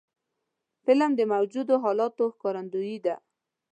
[0.85, 3.15] فلم د موجودو حالاتو ښکارندوی دی